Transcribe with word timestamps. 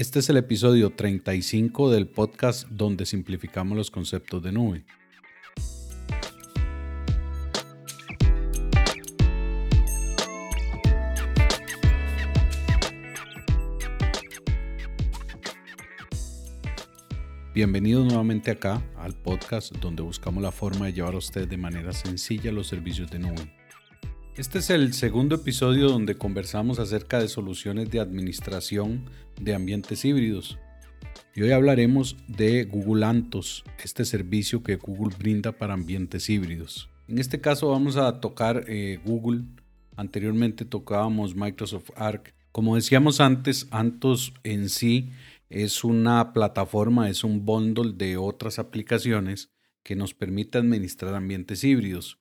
Este 0.00 0.20
es 0.20 0.30
el 0.30 0.38
episodio 0.38 0.88
35 0.88 1.90
del 1.90 2.08
podcast 2.08 2.66
donde 2.70 3.04
simplificamos 3.04 3.76
los 3.76 3.90
conceptos 3.90 4.42
de 4.42 4.50
nube. 4.50 4.82
Bienvenidos 17.52 18.06
nuevamente 18.06 18.50
acá 18.50 18.82
al 18.96 19.12
podcast 19.12 19.76
donde 19.82 20.02
buscamos 20.02 20.42
la 20.42 20.50
forma 20.50 20.86
de 20.86 20.94
llevar 20.94 21.12
a 21.12 21.18
usted 21.18 21.46
de 21.46 21.58
manera 21.58 21.92
sencilla 21.92 22.50
los 22.50 22.68
servicios 22.68 23.10
de 23.10 23.18
nube. 23.18 23.59
Este 24.36 24.60
es 24.60 24.70
el 24.70 24.94
segundo 24.94 25.34
episodio 25.34 25.88
donde 25.88 26.16
conversamos 26.16 26.78
acerca 26.78 27.18
de 27.18 27.26
soluciones 27.26 27.90
de 27.90 27.98
administración 27.98 29.04
de 29.40 29.54
ambientes 29.54 30.04
híbridos. 30.04 30.56
Y 31.34 31.42
hoy 31.42 31.50
hablaremos 31.50 32.16
de 32.28 32.64
Google 32.64 33.04
Antos, 33.04 33.64
este 33.82 34.04
servicio 34.04 34.62
que 34.62 34.76
Google 34.76 35.16
brinda 35.18 35.50
para 35.50 35.74
ambientes 35.74 36.30
híbridos. 36.30 36.88
En 37.08 37.18
este 37.18 37.40
caso 37.40 37.70
vamos 37.70 37.96
a 37.96 38.20
tocar 38.20 38.64
eh, 38.68 39.00
Google. 39.04 39.42
Anteriormente 39.96 40.64
tocábamos 40.64 41.34
Microsoft 41.34 41.90
Arc. 41.96 42.32
Como 42.52 42.76
decíamos 42.76 43.20
antes, 43.20 43.66
Antos 43.72 44.32
en 44.44 44.68
sí 44.68 45.10
es 45.48 45.82
una 45.82 46.32
plataforma, 46.32 47.10
es 47.10 47.24
un 47.24 47.44
bundle 47.44 47.94
de 47.94 48.16
otras 48.16 48.60
aplicaciones 48.60 49.50
que 49.82 49.96
nos 49.96 50.14
permite 50.14 50.58
administrar 50.58 51.16
ambientes 51.16 51.64
híbridos. 51.64 52.19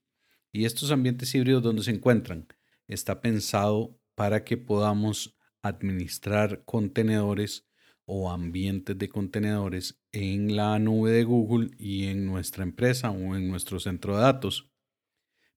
Y 0.52 0.66
estos 0.66 0.91
ambientes 0.91 1.34
híbridos 1.35 1.63
donde 1.63 1.84
se 1.84 1.91
encuentran 1.91 2.48
está 2.88 3.21
pensado 3.21 3.99
para 4.16 4.44
que 4.44 4.58
podamos 4.58 5.38
administrar 5.62 6.63
contenedores 6.66 7.67
o 8.06 8.31
ambientes 8.31 8.97
de 8.97 9.08
contenedores 9.08 10.02
en 10.11 10.56
la 10.56 10.80
nube 10.80 11.11
de 11.11 11.23
Google 11.23 11.69
y 11.78 12.08
en 12.08 12.25
nuestra 12.25 12.64
empresa 12.64 13.11
o 13.11 13.36
en 13.36 13.50
nuestro 13.50 13.80
centro 13.80 14.16
de 14.16 14.23
datos. 14.23 14.72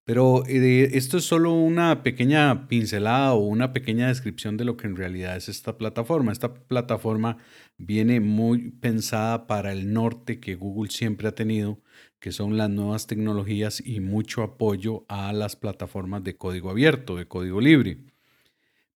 Pero 0.04 0.44
eh, 0.46 0.90
esto 0.94 1.16
es 1.18 1.24
solo 1.24 1.52
una 1.52 2.02
pequeña 2.02 2.66
pincelada 2.66 3.34
o 3.34 3.46
una 3.46 3.72
pequeña 3.72 4.08
descripción 4.08 4.56
de 4.56 4.64
lo 4.64 4.76
que 4.76 4.88
en 4.88 4.96
realidad 4.96 5.36
es 5.36 5.48
esta 5.48 5.78
plataforma. 5.78 6.32
Esta 6.32 6.52
plataforma 6.52 7.38
viene 7.78 8.20
muy 8.20 8.72
pensada 8.72 9.46
para 9.46 9.72
el 9.72 9.92
norte 9.92 10.40
que 10.40 10.56
Google 10.56 10.90
siempre 10.90 11.28
ha 11.28 11.34
tenido, 11.34 11.80
que 12.22 12.30
son 12.30 12.56
las 12.56 12.70
nuevas 12.70 13.08
tecnologías 13.08 13.82
y 13.84 13.98
mucho 13.98 14.44
apoyo 14.44 15.04
a 15.08 15.32
las 15.32 15.56
plataformas 15.56 16.22
de 16.22 16.36
código 16.36 16.70
abierto, 16.70 17.16
de 17.16 17.26
código 17.26 17.60
libre. 17.60 17.98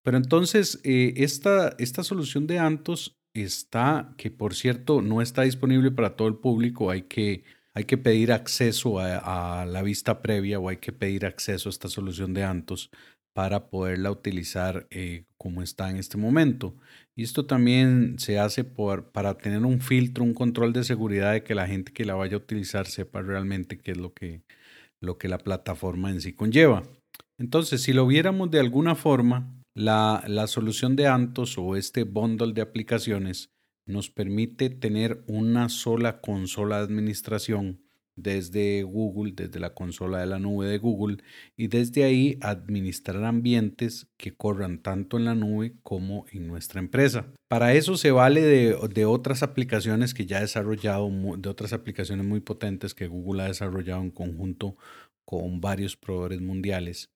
Pero 0.05 0.17
entonces, 0.17 0.81
eh, 0.85 1.13
esta, 1.17 1.75
esta 1.81 2.05
solución 2.05 2.47
de 2.47 2.61
Antos 2.61 3.19
está, 3.35 4.15
que 4.17 4.31
por 4.31 4.55
cierto 4.55 5.03
no 5.03 5.21
está 5.21 5.43
disponible 5.43 5.91
para 5.91 6.15
todo 6.15 6.29
el 6.29 6.37
público, 6.37 6.89
hay 6.89 7.03
que 7.03 7.43
hay 7.75 7.85
que 7.85 7.99
pedir 7.99 8.33
acceso 8.33 9.01
a, 9.01 9.67
la 9.67 9.83
vista 9.83 10.23
previa 10.23 10.61
o 10.61 10.69
hay 10.71 10.77
que 10.77 10.93
pedir 10.93 11.27
acceso 11.27 11.69
a 11.69 11.71
esta 11.71 11.89
solución 11.89 12.33
de 12.33 12.45
Antos 12.45 12.91
para 13.37 13.69
poderla 13.69 14.11
utilizar 14.11 14.87
eh, 14.91 15.27
como 15.37 15.61
está 15.61 15.91
en 15.91 15.99
este 15.99 16.17
momento. 16.17 16.75
Y 17.15 17.23
esto 17.23 17.45
también 17.45 18.19
se 18.19 18.39
hace 18.39 18.65
por, 18.65 19.13
para 19.13 19.37
tener 19.37 19.67
un 19.67 19.83
filtro, 19.83 20.25
un 20.25 20.33
control 20.33 20.73
de 20.73 20.85
seguridad 20.85 21.35
de 21.35 21.45
que 21.45 21.55
la 21.55 21.67
gente 21.67 21.93
que 21.93 22.07
la 22.07 22.15
vaya 22.15 22.37
a 22.37 22.39
utilizar 22.39 22.87
sepa 22.87 23.21
realmente 23.21 23.77
qué 23.77 23.91
es 23.91 23.99
lo 23.99 24.15
que, 24.15 24.43
lo 25.03 25.19
que 25.19 25.29
la 25.29 25.37
plataforma 25.37 26.09
en 26.09 26.23
sí 26.23 26.33
conlleva. 26.33 26.85
Entonces, 27.37 27.83
si 27.83 27.93
lo 27.93 28.07
viéramos 28.07 28.51
de 28.51 28.59
alguna 28.59 28.95
forma, 28.95 29.53
la, 29.75 30.25
la 30.27 30.47
solución 30.47 30.97
de 30.97 31.07
Antos 31.07 31.59
o 31.59 31.77
este 31.77 32.05
bundle 32.05 32.55
de 32.55 32.63
aplicaciones 32.63 33.51
nos 33.87 34.09
permite 34.09 34.71
tener 34.71 35.23
una 35.27 35.69
sola 35.69 36.23
consola 36.23 36.79
de 36.79 36.85
administración 36.85 37.86
desde 38.17 38.83
Google, 38.83 39.33
desde 39.37 39.61
la 39.61 39.75
consola 39.75 40.19
de 40.19 40.27
la 40.27 40.39
nube 40.39 40.67
de 40.67 40.79
Google 40.79 41.19
y 41.57 41.69
desde 41.69 42.05
ahí 42.05 42.39
administrar 42.41 43.23
ambientes 43.25 44.07
que 44.17 44.35
corran 44.35 44.79
tanto 44.79 45.19
en 45.19 45.27
la 45.27 45.35
nube 45.35 45.75
como 45.83 46.25
en 46.33 46.49
nuestra 46.49 46.81
empresa. 46.81 47.27
Para 47.49 47.75
eso 47.75 47.97
se 47.97 48.11
vale 48.11 48.41
de, 48.43 49.05
otras 49.05 49.43
aplicaciones 49.43 50.15
que 50.15 50.27
ya 50.27 50.39
ha 50.39 50.41
desarrollado, 50.41 51.09
de 51.37 51.49
otras 51.49 51.73
aplicaciones 51.73 52.27
muy 52.27 52.41
potentes 52.41 52.95
que 52.95 53.07
Google 53.07 53.43
ha 53.43 53.47
desarrollado 53.47 54.01
en 54.01 54.11
conjunto 54.11 54.77
con 55.25 55.61
varios 55.61 55.97
proveedores 55.97 56.41
mundiales 56.41 57.11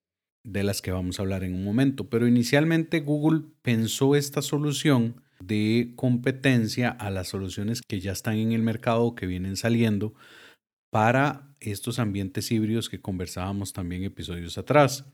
de 0.45 0.63
las 0.63 0.83
que 0.83 0.93
vamos 0.93 1.19
a 1.19 1.23
hablar 1.23 1.45
en 1.45 1.55
un 1.55 1.65
momento. 1.65 2.09
Pero 2.09 2.29
inicialmente 2.29 3.01
Google 3.01 3.43
pensó 3.63 4.15
esta 4.15 4.43
solución 4.43 5.23
de 5.41 5.93
competencia 5.97 6.91
a 6.91 7.11
las 7.11 7.29
soluciones 7.29 7.81
que 7.81 8.01
ya 8.01 8.13
están 8.13 8.37
en 8.37 8.53
el 8.53 8.63
mercado 8.63 9.03
o 9.03 9.15
que 9.15 9.27
vienen 9.27 9.57
saliendo 9.57 10.15
para 10.91 11.55
estos 11.61 11.99
ambientes 11.99 12.51
híbridos 12.51 12.89
que 12.89 13.01
conversábamos 13.01 13.73
también 13.73 14.05
episodios 14.05 14.59
atrás. 14.59 15.05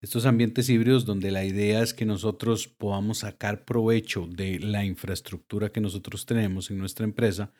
Estos 0.00 0.26
ambientes 0.26 0.68
híbridos 0.68 1.04
donde 1.04 1.30
la 1.30 1.44
idea 1.44 1.82
es 1.82 1.94
que 1.94 2.04
nosotros 2.04 2.66
podamos 2.66 3.18
sacar 3.18 3.64
provecho 3.64 4.26
de 4.26 4.58
la 4.58 4.84
infraestructura 4.84 5.70
que 5.70 5.80
nosotros 5.80 6.26
tenemos 6.26 6.70
en 6.70 6.78
nuestra 6.78 7.04
empresa 7.04 7.52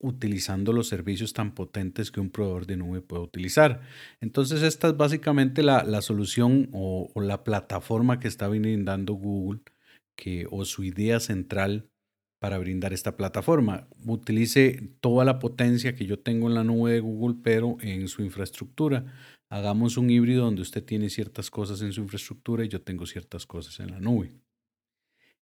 utilizando 0.00 0.72
los 0.72 0.86
servicios 0.86 1.32
tan 1.32 1.54
potentes 1.54 2.12
que 2.12 2.20
un 2.20 2.30
proveedor 2.30 2.66
de 2.66 2.76
nube 2.76 3.00
puede 3.00 3.24
utilizar. 3.24 3.82
Entonces 4.20 4.62
esta 4.62 4.88
es 4.88 4.96
básicamente 4.96 5.64
la, 5.64 6.02
solución 6.02 6.68
o, 6.72 7.10
o 7.12 7.20
la 7.20 7.42
plataforma 7.42 8.20
que 8.20 8.28
está 8.28 8.46
brindando 8.46 9.14
Google 9.14 9.60
que, 10.16 10.46
o 10.50 10.64
su 10.64 10.84
idea 10.84 11.18
central 11.20 11.90
para 12.38 12.58
brindar 12.58 12.92
esta 12.92 13.16
plataforma. 13.16 13.88
Utilice 14.06 14.90
toda 15.00 15.24
la 15.24 15.38
potencia 15.38 15.94
que 15.94 16.06
yo 16.06 16.18
tengo 16.18 16.48
en 16.48 16.54
la 16.54 16.64
nube 16.64 16.92
de 16.92 17.00
Google, 17.00 17.38
pero 17.42 17.76
en 17.80 18.08
su 18.08 18.22
infraestructura. 18.22 19.06
Hagamos 19.50 19.96
un 19.96 20.10
híbrido 20.10 20.44
donde 20.44 20.62
usted 20.62 20.84
tiene 20.84 21.10
ciertas 21.10 21.50
cosas 21.50 21.80
en 21.82 21.92
su 21.92 22.02
infraestructura 22.02 22.64
y 22.64 22.68
yo 22.68 22.82
tengo 22.82 23.06
ciertas 23.06 23.46
cosas 23.46 23.80
en 23.80 23.90
la 23.90 24.00
nube. 24.00 24.32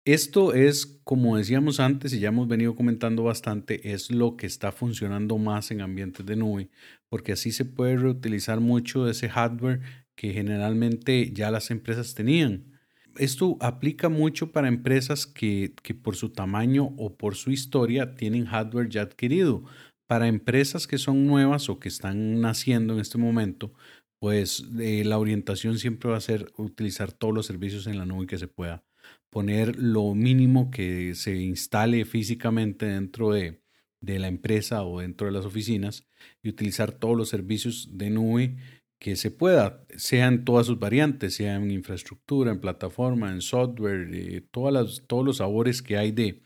Esto 0.05 0.55
es, 0.55 1.01
como 1.03 1.37
decíamos 1.37 1.81
antes 1.81 2.13
y 2.13 2.21
ya 2.21 2.29
hemos 2.29 2.47
venido 2.47 2.77
comentando 2.77 3.25
bastante, 3.25 3.93
es 3.93 4.13
lo 4.13 4.37
que 4.37 4.47
está 4.47 4.71
funcionando 4.71 5.37
más 5.37 5.73
en 5.73 5.81
ambientes 5.81 6.25
de 6.25 6.37
nube, 6.37 6.71
porque 7.09 7.33
así 7.33 7.51
se 7.51 7.65
puede 7.65 7.97
reutilizar 7.97 8.61
mucho 8.61 9.05
de 9.05 9.11
ese 9.11 9.29
hardware 9.29 9.81
que 10.15 10.33
generalmente 10.33 11.33
ya 11.33 11.51
las 11.51 11.73
empresas 11.73 12.15
tenían 12.15 12.76
esto 13.19 13.57
aplica 13.61 14.09
mucho 14.09 14.53
para 14.53 14.69
empresas 14.69 15.27
que, 15.27 15.75
por 16.03 16.17
su 16.17 16.31
tamaño 16.31 16.95
o 16.97 17.17
por 17.17 17.37
su 17.37 17.51
historia 17.51 18.15
tienen 18.15 18.47
hardware 18.47 18.89
ya 18.89 19.03
adquirido. 19.03 19.65
Para 20.07 20.29
empresas 20.29 20.87
que 20.87 20.99
son 20.99 21.27
nuevas 21.27 21.69
o 21.69 21.79
que 21.79 21.89
están 21.89 22.41
naciendo 22.41 22.95
en 22.95 23.01
este 23.01 23.19
momento, 23.19 23.73
pues 24.21 24.65
eh, 24.79 25.05
la 25.05 25.19
orientación 25.19 25.79
siempre 25.79 26.11
va 26.11 26.17
a 26.17 26.21
ser 26.21 26.53
utilizar 26.57 27.13
todos 27.13 27.35
los 27.35 27.47
servicios 27.47 27.87
en 27.87 27.99
la 27.99 28.07
nube 28.07 28.27
que 28.27 28.39
se 28.39 28.49
pueda. 28.49 28.85
Poner 29.31 29.77
lo 29.77 30.15
mínimo 30.15 30.71
que 30.71 31.15
se 31.15 31.37
instale 31.37 32.05
físicamente 32.05 32.87
dentro 32.87 33.33
de, 33.33 33.61
de 34.01 34.19
la 34.19 34.29
empresa 34.29 34.85
o 34.85 35.01
dentro 35.01 35.27
de 35.27 35.33
las 35.33 35.45
oficinas 35.45 36.07
y 36.43 36.49
utilizar 36.49 36.93
todos 36.93 37.17
los 37.17 37.29
servicios 37.29 37.91
de 37.93 38.11
nube 38.11 38.57
que 38.99 39.17
se 39.17 39.31
pueda, 39.31 39.85
sea 39.97 40.27
en 40.27 40.45
todas 40.45 40.67
sus 40.67 40.79
variantes, 40.79 41.35
sea 41.35 41.57
en 41.57 41.71
infraestructura, 41.71 42.51
en 42.51 42.61
plataforma, 42.61 43.31
en 43.31 43.41
software, 43.41 44.09
eh, 44.13 44.43
todas 44.51 44.73
las, 44.73 45.03
todos 45.07 45.25
los 45.25 45.37
sabores 45.39 45.83
que 45.83 45.97
hay 45.99 46.13
de, 46.13 46.43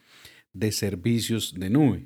de 0.53 0.73
servicios 0.73 1.55
de 1.55 1.71
nube. 1.71 2.05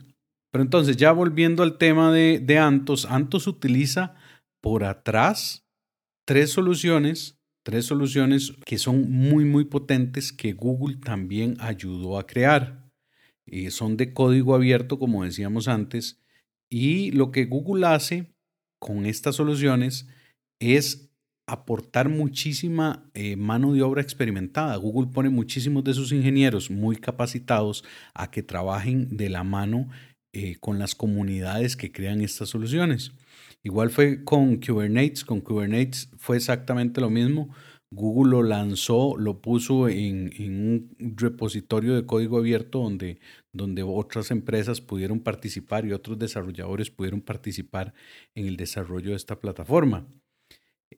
Pero 0.51 0.63
entonces, 0.63 0.97
ya 0.97 1.13
volviendo 1.13 1.63
al 1.63 1.79
tema 1.79 2.13
de, 2.13 2.39
de 2.39 2.59
Antos, 2.59 3.07
Antos 3.07 3.47
utiliza 3.47 4.15
por 4.61 4.85
atrás 4.85 5.67
tres 6.25 6.51
soluciones, 6.51 7.39
tres 7.65 7.87
soluciones 7.87 8.53
que 8.65 8.79
son 8.79 9.11
muy, 9.11 9.45
muy 9.45 9.65
potentes 9.65 10.33
que 10.33 10.53
Google 10.53 10.97
también 10.97 11.57
ayudó 11.59 12.19
a 12.19 12.27
crear. 12.27 12.85
Eh, 13.47 13.71
son 13.71 13.97
de 13.97 14.13
código 14.13 14.55
abierto, 14.55 14.99
como 14.99 15.25
decíamos 15.25 15.69
antes, 15.69 16.21
y 16.71 17.11
lo 17.13 17.31
que 17.31 17.47
Google 17.47 17.87
hace 17.87 18.33
con 18.79 19.07
estas 19.07 19.37
soluciones 19.37 20.09
es 20.61 21.11
aportar 21.47 22.09
muchísima 22.09 23.11
eh, 23.15 23.37
mano 23.37 23.73
de 23.73 23.83
obra 23.83 24.03
experimentada. 24.03 24.77
Google 24.77 25.11
pone 25.13 25.29
muchísimos 25.29 25.85
de 25.85 25.95
sus 25.95 26.13
ingenieros 26.13 26.71
muy 26.71 26.97
capacitados 26.97 27.85
a 28.15 28.31
que 28.31 28.43
trabajen 28.43 29.17
de 29.17 29.29
la 29.29 29.45
mano 29.45 29.89
eh, 30.33 30.57
con 30.61 30.79
las 30.79 30.95
comunidades 30.95 31.77
que 31.77 31.93
crean 31.93 32.21
estas 32.23 32.49
soluciones. 32.49 33.13
Igual 33.63 33.91
fue 33.91 34.25
con 34.25 34.57
Kubernetes, 34.57 35.25
con 35.25 35.41
Kubernetes 35.41 36.11
fue 36.19 36.37
exactamente 36.37 37.01
lo 37.01 37.11
mismo. 37.11 37.55
Google 37.91 38.33
lo 38.33 38.43
lanzó, 38.43 39.17
lo 39.17 39.41
puso 39.41 39.89
en, 39.89 40.33
un 40.41 41.17
repositorio 41.17 41.95
de 41.95 42.05
código 42.05 42.39
abierto 42.39 42.81
donde, 42.81 43.21
donde 43.53 43.83
otras 43.85 44.31
empresas 44.31 44.81
pudieron 44.81 45.21
participar 45.21 45.85
y 45.85 45.93
otros 45.93 46.19
desarrolladores 46.19 46.91
pudieron 46.91 47.21
participar 47.21 47.95
en 48.35 48.47
el 48.47 48.57
desarrollo 48.57 49.11
de 49.11 49.17
esta 49.17 49.41
plataforma. 49.41 50.09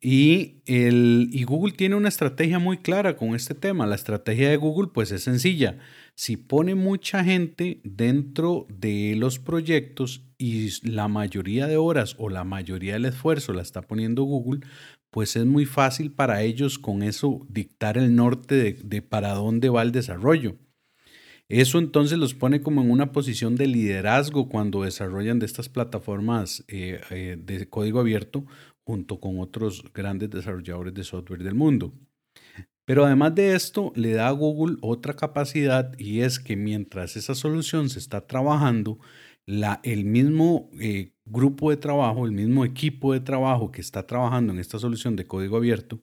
Y, 0.00 0.62
el, 0.66 1.28
y 1.32 1.44
Google 1.44 1.72
tiene 1.72 1.94
una 1.94 2.08
estrategia 2.08 2.58
muy 2.58 2.78
clara 2.78 3.16
con 3.16 3.34
este 3.34 3.54
tema. 3.54 3.86
La 3.86 3.94
estrategia 3.94 4.50
de 4.50 4.56
Google 4.56 4.90
pues 4.92 5.10
es 5.12 5.22
sencilla. 5.22 5.78
Si 6.14 6.36
pone 6.36 6.74
mucha 6.74 7.24
gente 7.24 7.80
dentro 7.84 8.66
de 8.68 9.14
los 9.16 9.38
proyectos 9.38 10.22
y 10.38 10.70
la 10.88 11.08
mayoría 11.08 11.66
de 11.66 11.76
horas 11.76 12.14
o 12.18 12.28
la 12.28 12.44
mayoría 12.44 12.94
del 12.94 13.06
esfuerzo 13.06 13.52
la 13.52 13.62
está 13.62 13.82
poniendo 13.82 14.22
Google, 14.24 14.60
pues 15.10 15.36
es 15.36 15.46
muy 15.46 15.64
fácil 15.64 16.12
para 16.12 16.42
ellos 16.42 16.78
con 16.78 17.02
eso 17.02 17.46
dictar 17.48 17.96
el 17.96 18.14
norte 18.14 18.78
de, 18.82 19.02
para 19.02 19.32
dónde 19.34 19.68
va 19.68 19.82
el 19.82 19.92
desarrollo. 19.92 20.56
Eso 21.48 21.78
entonces 21.78 22.18
los 22.18 22.34
pone 22.34 22.60
como 22.60 22.82
en 22.82 22.90
una 22.90 23.12
posición 23.12 23.54
de 23.54 23.68
liderazgo 23.68 24.48
cuando 24.48 24.82
desarrollan 24.82 25.38
de 25.38 25.46
estas 25.46 25.68
plataformas 25.68 26.64
eh, 26.66 27.00
eh, 27.10 27.36
de 27.38 27.68
código 27.68 28.00
abierto 28.00 28.44
junto 28.86 29.18
con 29.18 29.40
otros 29.40 29.82
grandes 29.92 30.30
desarrolladores 30.30 30.94
de 30.94 31.04
software 31.04 31.42
del 31.42 31.56
mundo. 31.56 31.92
Pero 32.84 33.04
además 33.04 33.34
de 33.34 33.56
esto, 33.56 33.92
le 33.96 34.12
da 34.12 34.28
a 34.28 34.30
Google 34.30 34.76
otra 34.80 35.14
capacidad 35.14 35.98
y 35.98 36.20
es 36.20 36.38
que 36.38 36.54
mientras 36.54 37.16
esa 37.16 37.34
solución 37.34 37.90
se 37.90 37.98
está 37.98 38.26
trabajando, 38.28 39.00
el 39.46 40.04
mismo 40.04 40.70
eh, 40.80 41.12
grupo 41.24 41.70
de 41.70 41.76
trabajo, 41.76 42.24
el 42.24 42.32
mismo 42.32 42.64
equipo 42.64 43.12
de 43.12 43.20
trabajo 43.20 43.72
que 43.72 43.80
está 43.80 44.06
trabajando 44.06 44.52
en 44.52 44.60
esta 44.60 44.78
solución 44.78 45.16
de 45.16 45.26
código 45.26 45.56
abierto, 45.56 46.00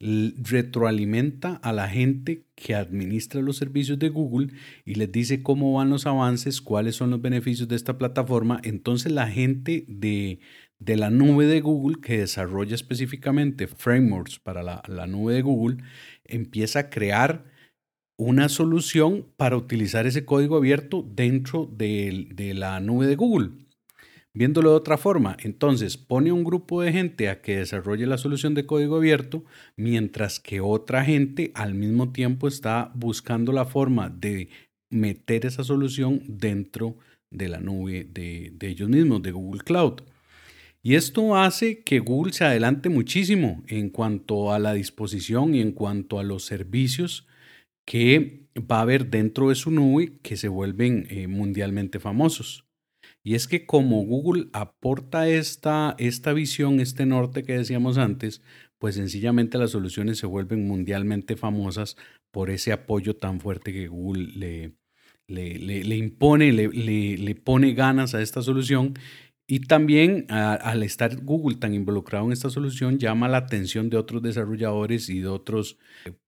retroalimenta 0.00 1.54
a 1.56 1.72
la 1.72 1.88
gente 1.88 2.46
que 2.56 2.74
administra 2.74 3.40
los 3.40 3.56
servicios 3.56 3.98
de 3.98 4.08
Google 4.08 4.52
y 4.84 4.96
les 4.96 5.10
dice 5.10 5.42
cómo 5.42 5.72
van 5.72 5.88
los 5.88 6.06
avances, 6.06 6.60
cuáles 6.60 6.96
son 6.96 7.10
los 7.10 7.22
beneficios 7.22 7.68
de 7.68 7.76
esta 7.76 7.96
plataforma. 7.96 8.60
Entonces 8.64 9.12
la 9.12 9.28
gente 9.28 9.84
de, 9.88 10.40
de 10.78 10.96
la 10.96 11.10
nube 11.10 11.46
de 11.46 11.60
Google 11.60 12.00
que 12.00 12.18
desarrolla 12.18 12.74
específicamente 12.74 13.66
frameworks 13.66 14.38
para 14.38 14.62
la, 14.62 15.06
nube 15.06 15.34
de 15.34 15.42
Google 15.42 15.82
empieza 16.24 16.80
a 16.80 16.90
crear 16.90 17.44
una 18.16 18.48
solución 18.48 19.26
para 19.36 19.56
utilizar 19.56 20.06
ese 20.06 20.24
código 20.24 20.56
abierto 20.56 21.02
dentro 21.02 21.68
de, 21.72 22.28
de 22.32 22.54
la 22.54 22.80
nube 22.80 23.06
de 23.06 23.16
Google. 23.16 23.50
Viéndolo 24.36 24.70
de 24.70 24.76
otra 24.76 24.98
forma, 24.98 25.36
entonces 25.40 25.96
pone 25.96 26.32
un 26.32 26.42
grupo 26.42 26.82
de 26.82 26.92
gente 26.92 27.28
a 27.28 27.40
que 27.40 27.58
desarrolle 27.58 28.06
la 28.06 28.18
solución 28.18 28.54
de 28.54 28.66
código 28.66 28.96
abierto, 28.96 29.44
mientras 29.76 30.40
que 30.40 30.60
otra 30.60 31.04
gente 31.04 31.52
al 31.54 31.74
mismo 31.74 32.12
tiempo 32.12 32.48
está 32.48 32.90
buscando 32.94 33.52
la 33.52 33.64
forma 33.64 34.10
de 34.10 34.48
meter 34.90 35.46
esa 35.46 35.62
solución 35.62 36.20
dentro 36.26 36.96
de 37.30 37.48
la 37.48 37.60
nube 37.60 38.08
de, 38.12 38.52
de 38.54 38.68
ellos 38.68 38.88
mismos, 38.88 39.22
de 39.22 39.30
Google 39.30 39.62
Cloud. 39.62 40.02
Y 40.86 40.96
esto 40.96 41.34
hace 41.34 41.82
que 41.82 41.98
Google 41.98 42.34
se 42.34 42.44
adelante 42.44 42.90
muchísimo 42.90 43.64
en 43.68 43.88
cuanto 43.88 44.52
a 44.52 44.58
la 44.58 44.74
disposición 44.74 45.54
y 45.54 45.62
en 45.62 45.72
cuanto 45.72 46.18
a 46.18 46.22
los 46.22 46.44
servicios 46.44 47.26
que 47.86 48.48
va 48.70 48.78
a 48.78 48.82
haber 48.82 49.08
dentro 49.08 49.48
de 49.48 49.54
su 49.54 49.70
nube 49.70 50.18
que 50.22 50.36
se 50.36 50.48
vuelven 50.48 51.06
eh, 51.08 51.26
mundialmente 51.26 52.00
famosos. 52.00 52.66
Y 53.22 53.34
es 53.34 53.48
que 53.48 53.64
como 53.64 54.04
Google 54.04 54.50
aporta 54.52 55.26
esta, 55.26 55.94
esta 55.98 56.34
visión, 56.34 56.78
este 56.80 57.06
norte 57.06 57.44
que 57.44 57.56
decíamos 57.56 57.96
antes, 57.96 58.42
pues 58.78 58.96
sencillamente 58.96 59.56
las 59.56 59.70
soluciones 59.70 60.18
se 60.18 60.26
vuelven 60.26 60.68
mundialmente 60.68 61.34
famosas 61.36 61.96
por 62.30 62.50
ese 62.50 62.72
apoyo 62.72 63.16
tan 63.16 63.40
fuerte 63.40 63.72
que 63.72 63.88
Google 63.88 64.26
le, 64.34 64.74
le, 65.28 65.96
impone, 65.96 66.52
le, 66.52 66.68
le, 66.68 67.34
pone 67.34 67.72
ganas 67.72 68.14
a 68.14 68.20
esta 68.20 68.42
solución 68.42 68.94
y 69.46 69.60
también 69.60 70.24
al 70.30 70.82
estar 70.82 71.16
Google 71.22 71.58
tan 71.58 71.74
involucrado 71.74 72.24
en 72.24 72.32
esta 72.32 72.48
solución, 72.48 72.98
llama 72.98 73.28
la 73.28 73.38
atención 73.38 73.90
de 73.90 73.98
otros 73.98 74.22
desarrolladores 74.22 75.10
y 75.10 75.20
de, 75.20 75.28
otros, 75.28 75.76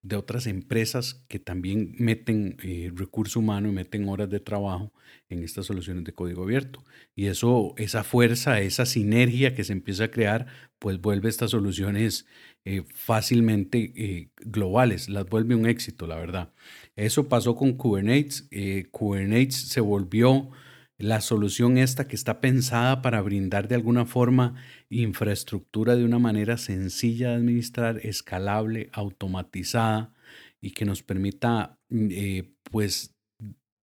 de 0.03 0.15
otras 0.15 0.45
empresas 0.45 1.25
que 1.27 1.39
también 1.39 1.95
meten 1.97 2.57
eh, 2.61 2.91
recurso 2.93 3.39
humano 3.39 3.69
y 3.69 3.71
meten 3.71 4.07
horas 4.07 4.29
de 4.29 4.39
trabajo 4.39 4.93
en 5.29 5.43
estas 5.43 5.65
soluciones 5.65 6.03
de 6.03 6.13
código 6.13 6.43
abierto. 6.43 6.83
Y 7.15 7.25
eso, 7.25 7.73
esa 7.77 8.03
fuerza, 8.03 8.61
esa 8.61 8.85
sinergia 8.85 9.55
que 9.55 9.63
se 9.63 9.73
empieza 9.73 10.05
a 10.05 10.11
crear, 10.11 10.45
pues 10.77 11.01
vuelve 11.01 11.27
estas 11.27 11.49
soluciones 11.49 12.27
eh, 12.65 12.83
fácilmente 12.93 13.93
eh, 13.95 14.29
globales, 14.41 15.09
las 15.09 15.25
vuelve 15.25 15.55
un 15.55 15.65
éxito, 15.65 16.05
la 16.05 16.17
verdad. 16.17 16.53
Eso 16.95 17.27
pasó 17.27 17.55
con 17.55 17.73
Kubernetes. 17.73 18.47
Kubernetes 18.91 19.55
se 19.55 19.81
volvió 19.81 20.51
la 20.97 21.21
solución 21.21 21.77
esta 21.77 22.07
que 22.07 22.15
está 22.15 22.41
pensada 22.41 23.01
para 23.01 23.21
brindar 23.21 23.67
de 23.67 23.75
alguna 23.75 24.05
forma 24.05 24.55
infraestructura 24.89 25.95
de 25.95 26.03
una 26.03 26.19
manera 26.19 26.57
sencilla 26.57 27.29
de 27.29 27.35
administrar, 27.35 27.99
escalable, 28.03 28.89
automatizada 28.93 30.13
y 30.59 30.71
que 30.71 30.85
nos 30.85 31.03
permita 31.03 31.79
mm, 31.89 32.07
eh, 32.11 32.53
pues 32.71 33.15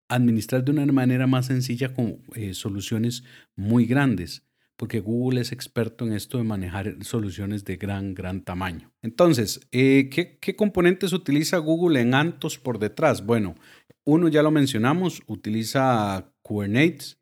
administrar 0.09 0.64
de 0.64 0.73
una 0.73 0.87
manera 0.87 1.26
más 1.26 1.47
sencilla 1.47 1.94
con 1.94 2.23
eh, 2.35 2.55
soluciones 2.55 3.25
muy 3.56 3.87
grandes, 3.87 4.44
porque 4.76 5.00
Google 5.00 5.41
es 5.41 5.53
experto 5.53 6.06
en 6.06 6.12
esto 6.12 6.38
de 6.38 6.44
manejar 6.44 6.97
soluciones 7.03 7.65
de 7.65 7.76
gran, 7.76 8.15
gran 8.15 8.43
tamaño. 8.43 8.93
Entonces, 9.00 9.61
eh, 9.70 10.11
¿qué, 10.11 10.38
¿qué 10.38 10.55
componentes 10.55 11.12
utiliza 11.12 11.58
Google 11.58 12.00
en 12.00 12.15
Antos 12.15 12.58
por 12.58 12.79
detrás? 12.79 13.25
Bueno, 13.25 13.55
uno 14.05 14.29
ya 14.29 14.43
lo 14.43 14.50
mencionamos, 14.50 15.23
utiliza 15.26 16.31
Kubernetes 16.53 17.19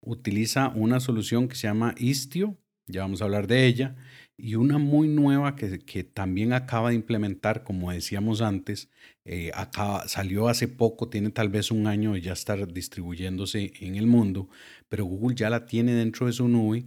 utiliza 0.00 0.72
una 0.74 1.00
solución 1.00 1.48
que 1.48 1.54
se 1.54 1.66
llama 1.66 1.94
Istio, 1.98 2.56
ya 2.86 3.02
vamos 3.02 3.20
a 3.20 3.26
hablar 3.26 3.46
de 3.46 3.66
ella, 3.66 3.96
y 4.38 4.54
una 4.54 4.78
muy 4.78 5.06
nueva 5.06 5.54
que, 5.54 5.80
que 5.80 6.02
también 6.02 6.54
acaba 6.54 6.88
de 6.88 6.94
implementar, 6.94 7.62
como 7.62 7.92
decíamos 7.92 8.40
antes, 8.40 8.88
eh, 9.26 9.50
acaba, 9.54 10.08
salió 10.08 10.48
hace 10.48 10.66
poco, 10.66 11.10
tiene 11.10 11.28
tal 11.28 11.50
vez 11.50 11.70
un 11.70 11.86
año 11.86 12.14
de 12.14 12.22
ya 12.22 12.32
estar 12.32 12.72
distribuyéndose 12.72 13.74
en 13.80 13.96
el 13.96 14.06
mundo, 14.06 14.48
pero 14.88 15.04
Google 15.04 15.36
ya 15.36 15.50
la 15.50 15.66
tiene 15.66 15.92
dentro 15.92 16.26
de 16.26 16.32
su 16.32 16.48
nube 16.48 16.86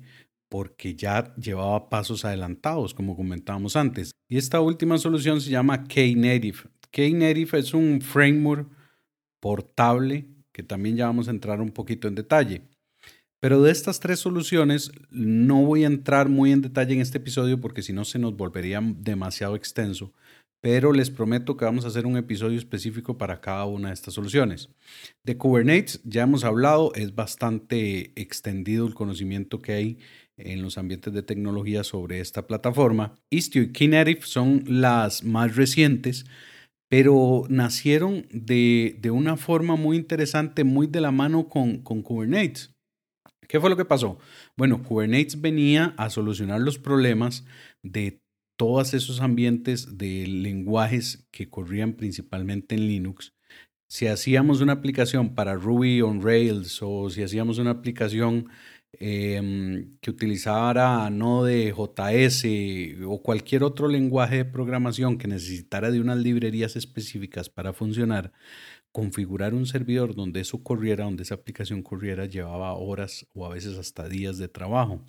porque 0.49 0.95
ya 0.95 1.35
llevaba 1.35 1.89
pasos 1.89 2.25
adelantados, 2.25 2.95
como 2.95 3.15
comentábamos 3.15 3.75
antes. 3.75 4.11
Y 4.27 4.37
esta 4.37 4.61
última 4.61 4.97
solución 4.97 5.41
se 5.41 5.51
llama 5.51 5.83
Knative. 5.83 6.57
Knative 6.91 7.59
es 7.59 7.73
un 7.75 8.01
framework 8.01 8.67
portable 9.39 10.32
que 10.53 10.63
también 10.63 10.95
ya 10.95 11.07
vamos 11.07 11.27
a 11.27 11.31
entrar 11.31 11.59
un 11.59 11.71
poquito 11.71 12.07
en 12.07 12.15
detalle. 12.15 12.61
Pero 13.41 13.61
de 13.61 13.71
estas 13.71 13.99
tres 13.99 14.19
soluciones 14.19 14.91
no 15.09 15.63
voy 15.63 15.83
a 15.83 15.87
entrar 15.87 16.29
muy 16.29 16.53
en 16.53 16.61
detalle 16.61 16.93
en 16.93 17.01
este 17.01 17.17
episodio 17.17 17.59
porque 17.59 17.81
si 17.81 17.91
no 17.91 18.05
se 18.05 18.17
nos 18.17 18.37
volvería 18.37 18.79
demasiado 18.81 19.57
extenso, 19.57 20.13
pero 20.61 20.93
les 20.93 21.09
prometo 21.09 21.57
que 21.57 21.65
vamos 21.65 21.83
a 21.83 21.89
hacer 21.89 22.05
un 22.05 22.15
episodio 22.15 22.57
específico 22.57 23.17
para 23.17 23.41
cada 23.41 23.65
una 23.65 23.89
de 23.89 23.95
estas 23.95 24.13
soluciones. 24.13 24.69
De 25.25 25.35
Kubernetes 25.35 25.99
ya 26.05 26.23
hemos 26.23 26.45
hablado, 26.45 26.93
es 26.95 27.13
bastante 27.15 28.13
extendido 28.15 28.87
el 28.87 28.93
conocimiento 28.93 29.61
que 29.61 29.73
hay 29.73 29.97
en 30.37 30.61
los 30.61 30.77
ambientes 30.77 31.11
de 31.11 31.21
tecnología 31.21 31.83
sobre 31.83 32.21
esta 32.21 32.47
plataforma. 32.47 33.15
Istio 33.29 33.61
y 33.61 33.73
Knative 33.73 34.21
son 34.21 34.63
las 34.67 35.25
más 35.25 35.57
recientes, 35.57 36.25
pero 36.93 37.45
nacieron 37.49 38.27
de, 38.29 39.09
una 39.11 39.35
forma 39.35 39.75
muy 39.75 39.97
interesante, 39.97 40.63
muy 40.63 40.85
de 40.85 41.01
la 41.01 41.09
mano 41.09 41.49
con, 41.49 41.79
con 41.79 42.03
Kubernetes. 42.03 42.75
¿Qué 43.47 43.59
fue 43.59 43.71
lo 43.71 43.75
que 43.75 43.83
pasó? 43.83 44.19
Bueno, 44.55 44.83
Kubernetes 44.83 45.41
venía 45.41 45.95
a 45.97 46.11
solucionar 46.11 46.61
los 46.61 46.77
problemas 46.77 47.45
de 47.81 48.21
todos 48.59 48.93
esos 48.93 49.21
ambientes 49.21 49.97
de 49.97 50.27
lenguajes 50.27 51.27
que 51.31 51.49
corrían 51.49 51.93
principalmente 51.93 52.75
en 52.75 52.85
Linux. 52.85 53.33
Si 53.89 54.05
hacíamos 54.05 54.61
una 54.61 54.73
aplicación 54.73 55.33
para 55.33 55.55
Ruby 55.55 56.03
on 56.03 56.21
Rails 56.21 56.77
o 56.83 57.09
si 57.09 57.23
hacíamos 57.23 57.57
una 57.57 57.71
aplicación 57.71 58.49
em, 58.99 59.97
que 60.01 60.09
utilizara 60.11 61.09
Node.js 61.09 62.45
o 63.05 63.21
cualquier 63.21 63.63
otro 63.63 63.87
lenguaje 63.87 64.37
de 64.37 64.45
programación 64.45 65.17
que 65.17 65.27
necesitara 65.27 65.91
de 65.91 65.99
unas 66.01 66.17
librerías 66.17 66.75
específicas 66.75 67.49
para 67.49 67.73
funcionar, 67.73 68.31
configurar 68.91 69.53
un 69.53 69.65
servidor 69.65 70.15
donde 70.15 70.41
eso 70.41 70.63
corriera, 70.63 71.05
donde 71.05 71.23
esa 71.23 71.35
aplicación 71.35 71.83
corriera, 71.83 72.25
llevaba 72.25 72.73
horas 72.73 73.27
o 73.33 73.45
a 73.45 73.49
veces 73.49 73.77
hasta 73.77 74.07
días 74.09 74.37
de 74.37 74.47
trabajo. 74.49 75.03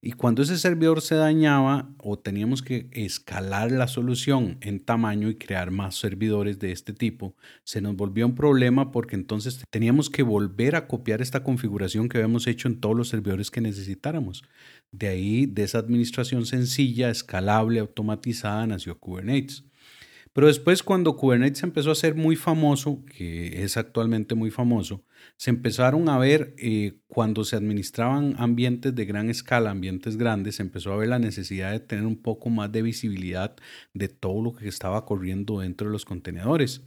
Y 0.00 0.12
cuando 0.12 0.42
ese 0.42 0.58
servidor 0.58 1.00
se 1.00 1.16
dañaba 1.16 1.92
o 1.98 2.16
teníamos 2.16 2.62
que 2.62 2.88
escalar 2.92 3.72
la 3.72 3.88
solución 3.88 4.58
en 4.60 4.78
tamaño 4.78 5.28
y 5.28 5.34
crear 5.34 5.72
más 5.72 5.96
servidores 5.96 6.60
de 6.60 6.70
este 6.70 6.92
tipo, 6.92 7.34
se 7.64 7.80
nos 7.80 7.96
volvió 7.96 8.24
un 8.24 8.36
problema 8.36 8.92
porque 8.92 9.16
entonces 9.16 9.64
teníamos 9.70 10.08
que 10.08 10.22
volver 10.22 10.76
a 10.76 10.86
copiar 10.86 11.20
esta 11.20 11.42
configuración 11.42 12.08
que 12.08 12.18
habíamos 12.18 12.46
hecho 12.46 12.68
en 12.68 12.78
todos 12.78 12.96
los 12.96 13.08
servidores 13.08 13.50
que 13.50 13.60
necesitáramos. 13.60 14.44
De 14.92 15.08
ahí, 15.08 15.46
de 15.46 15.64
esa 15.64 15.78
administración 15.78 16.46
sencilla, 16.46 17.10
escalable, 17.10 17.80
automatizada, 17.80 18.68
nació 18.68 18.98
Kubernetes. 19.00 19.67
Pero 20.38 20.46
después 20.46 20.84
cuando 20.84 21.16
Kubernetes 21.16 21.64
empezó 21.64 21.90
a 21.90 21.96
ser 21.96 22.14
muy 22.14 22.36
famoso, 22.36 23.04
que 23.06 23.64
es 23.64 23.76
actualmente 23.76 24.36
muy 24.36 24.52
famoso, 24.52 25.04
se 25.36 25.50
empezaron 25.50 26.08
a 26.08 26.16
ver 26.16 26.54
eh, 26.58 27.00
cuando 27.08 27.42
se 27.42 27.56
administraban 27.56 28.36
ambientes 28.38 28.94
de 28.94 29.04
gran 29.04 29.30
escala, 29.30 29.72
ambientes 29.72 30.16
grandes, 30.16 30.54
se 30.54 30.62
empezó 30.62 30.92
a 30.92 30.96
ver 30.96 31.08
la 31.08 31.18
necesidad 31.18 31.72
de 31.72 31.80
tener 31.80 32.06
un 32.06 32.22
poco 32.22 32.50
más 32.50 32.70
de 32.70 32.82
visibilidad 32.82 33.56
de 33.94 34.06
todo 34.06 34.40
lo 34.40 34.54
que 34.54 34.68
estaba 34.68 35.04
corriendo 35.04 35.58
dentro 35.58 35.88
de 35.88 35.92
los 35.92 36.04
contenedores 36.04 36.82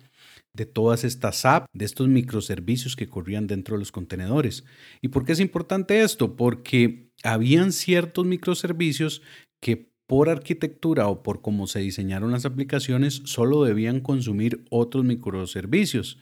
de 0.53 0.65
todas 0.65 1.03
estas 1.03 1.43
apps, 1.43 1.67
de 1.73 1.83
estos 1.83 2.07
microservicios 2.07 2.95
que 2.95 3.09
corrían 3.09 3.47
dentro 3.47 3.75
de 3.75 3.79
los 3.79 3.91
contenedores. 3.91 4.63
¿Y 5.01 5.09
por 5.09 5.25
qué 5.25 5.33
es 5.33 5.41
importante 5.41 5.99
esto? 5.99 6.37
Porque 6.37 7.11
habían 7.21 7.73
ciertos 7.73 8.25
microservicios 8.25 9.21
que 9.59 9.90
por 10.11 10.27
arquitectura 10.27 11.07
o 11.07 11.23
por 11.23 11.41
cómo 11.41 11.67
se 11.67 11.79
diseñaron 11.79 12.31
las 12.31 12.43
aplicaciones 12.43 13.21
solo 13.23 13.63
debían 13.63 14.01
consumir 14.01 14.65
otros 14.69 15.05
microservicios. 15.05 16.19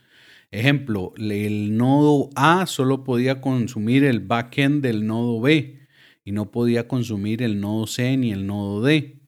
Ejemplo, 0.52 1.12
el 1.16 1.76
nodo 1.76 2.30
A 2.36 2.66
solo 2.66 3.02
podía 3.02 3.40
consumir 3.40 4.04
el 4.04 4.20
backend 4.20 4.80
del 4.80 5.08
nodo 5.08 5.40
B 5.40 5.88
y 6.24 6.30
no 6.30 6.52
podía 6.52 6.86
consumir 6.86 7.42
el 7.42 7.60
nodo 7.60 7.88
C 7.88 8.16
ni 8.16 8.30
el 8.30 8.46
nodo 8.46 8.80
D. 8.80 9.22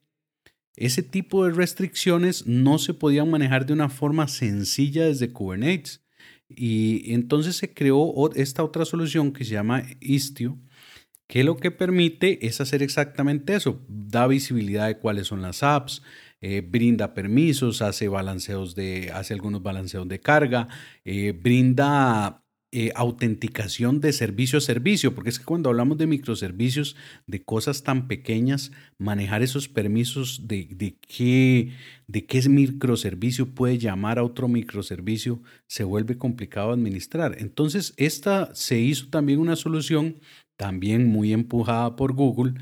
Ese 0.76 1.02
tipo 1.02 1.45
de 1.45 1.50
restricciones 1.50 2.47
no 2.47 2.78
se 2.78 2.95
podían 2.95 3.28
manejar 3.28 3.66
de 3.66 3.73
una 3.73 3.88
forma 3.88 4.28
sencilla 4.28 5.07
desde 5.07 5.33
Kubernetes. 5.33 6.04
Y 6.49 7.12
entonces 7.12 7.57
se 7.57 7.75
creó 7.75 8.31
esta 8.37 8.62
otra 8.62 8.85
solución 8.85 9.33
que 9.33 9.45
se 9.45 9.54
llama 9.54 9.83
Istio, 9.99 10.57
que 11.33 11.45
lo 11.45 11.57
que 11.57 11.71
permite 11.71 12.47
es 12.47 12.61
hacer 12.61 12.83
exactamente 12.83 13.55
eso. 13.55 13.81
Da 13.89 14.27
visibilidad 14.27 14.87
de 14.87 14.99
cuáles 14.99 15.29
son 15.29 15.41
las 15.41 15.62
apps, 15.62 16.03
eh, 16.43 16.61
brinda 16.61 17.15
permisos, 17.15 17.81
hace 17.81 18.07
balanceos 18.07 18.75
de, 18.75 19.11
hace 19.15 19.33
algunos 19.33 19.62
balanceos 19.62 20.07
de 20.07 20.21
carga, 20.21 20.69
eh, 21.07 21.33
brinda 21.33 22.45
eh, 22.71 22.93
autenticación 22.95 24.01
de 24.01 24.12
servicio 24.12 24.59
a 24.59 24.61
servicio, 24.61 25.15
porque 25.15 25.31
es 25.31 25.39
que 25.39 25.47
cuando 25.47 25.71
hablamos 25.71 25.97
de 25.97 26.07
microservicios, 26.07 26.97
de 27.27 27.43
cosas 27.43 27.83
tan 27.83 28.09
pequeñas, 28.09 28.71
manejar 28.99 29.43
esos 29.43 29.69
permisos 29.69 30.47
de, 30.49 30.69
de, 30.71 30.99
qué, 30.99 31.73
de 32.09 32.27
qué 32.27 32.47
microservicio 32.47 33.55
puede 33.55 33.79
llamar 33.79 34.19
a 34.19 34.25
otro 34.25 34.49
microservicio 34.49 35.43
se 35.67 35.85
vuelve 35.85 36.19
complicado 36.19 36.73
administrar. 36.73 37.37
Entonces, 37.39 37.95
esta 37.97 38.55
se 38.55 38.81
hizo 38.81 39.09
también 39.09 39.39
una 39.39 39.57
solución, 39.57 40.17
también 40.62 41.09
muy 41.09 41.33
empujada 41.33 41.97
por 41.97 42.12
Google, 42.12 42.54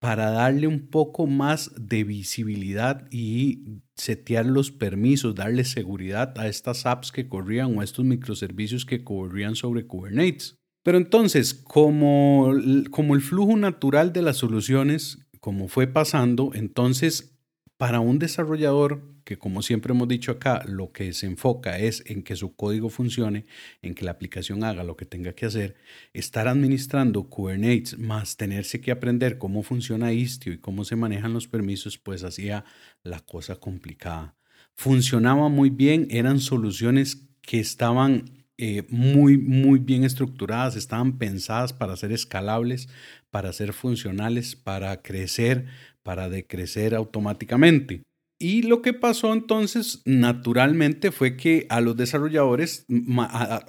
para 0.00 0.32
darle 0.32 0.66
un 0.66 0.88
poco 0.88 1.28
más 1.28 1.70
de 1.78 2.02
visibilidad 2.02 3.06
y 3.12 3.82
setear 3.94 4.46
los 4.46 4.72
permisos, 4.72 5.36
darle 5.36 5.62
seguridad 5.62 6.36
a 6.40 6.48
estas 6.48 6.86
apps 6.86 7.12
que 7.12 7.28
corrían 7.28 7.78
o 7.78 7.82
a 7.82 7.84
estos 7.84 8.04
microservicios 8.04 8.84
que 8.84 9.04
corrían 9.04 9.54
sobre 9.54 9.86
Kubernetes. 9.86 10.56
Pero 10.82 10.98
entonces, 10.98 11.54
como, 11.54 12.52
como 12.90 13.14
el 13.14 13.20
flujo 13.20 13.56
natural 13.56 14.12
de 14.12 14.22
las 14.22 14.38
soluciones, 14.38 15.20
como 15.38 15.68
fue 15.68 15.86
pasando, 15.86 16.50
entonces 16.52 17.35
para 17.76 18.00
un 18.00 18.18
desarrollador 18.18 19.02
que 19.26 19.38
como 19.38 19.60
siempre 19.60 19.92
hemos 19.92 20.06
dicho 20.06 20.30
acá, 20.30 20.62
lo 20.66 20.92
que 20.92 21.12
se 21.12 21.26
enfoca 21.26 21.78
es 21.78 22.04
en 22.06 22.22
que 22.22 22.36
su 22.36 22.54
código 22.54 22.90
funcione, 22.90 23.44
en 23.82 23.94
que 23.94 24.04
la 24.04 24.12
aplicación 24.12 24.62
haga 24.62 24.84
lo 24.84 24.96
que 24.96 25.04
tenga 25.04 25.32
que 25.32 25.46
hacer, 25.46 25.74
estar 26.12 26.46
administrando 26.46 27.28
Kubernetes 27.28 27.98
más 27.98 28.36
tenerse 28.36 28.80
que 28.80 28.92
aprender 28.92 29.36
cómo 29.36 29.64
funciona 29.64 30.12
Istio 30.12 30.52
y 30.52 30.58
cómo 30.58 30.84
se 30.84 30.94
manejan 30.94 31.32
los 31.32 31.48
permisos, 31.48 31.98
pues 31.98 32.22
hacía 32.22 32.64
la 33.02 33.18
cosa 33.18 33.56
complicada. 33.56 34.36
Funcionaba 34.74 35.48
muy 35.48 35.70
bien, 35.70 36.06
eran 36.10 36.38
soluciones 36.38 37.26
que 37.42 37.58
estaban 37.58 38.35
eh, 38.58 38.84
muy, 38.88 39.38
muy 39.38 39.78
bien 39.78 40.04
estructuradas, 40.04 40.76
estaban 40.76 41.18
pensadas 41.18 41.72
para 41.72 41.96
ser 41.96 42.12
escalables, 42.12 42.88
para 43.30 43.52
ser 43.52 43.72
funcionales, 43.72 44.56
para 44.56 45.02
crecer, 45.02 45.66
para 46.02 46.28
decrecer 46.28 46.94
automáticamente. 46.94 48.02
Y 48.38 48.62
lo 48.62 48.82
que 48.82 48.92
pasó 48.92 49.32
entonces 49.32 50.02
naturalmente 50.04 51.10
fue 51.10 51.38
que 51.38 51.66
a 51.70 51.80
los 51.80 51.96
desarrolladores 51.96 52.84